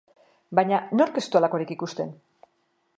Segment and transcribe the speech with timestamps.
[0.59, 2.15] Baina, nork ez du halakorik ikusten?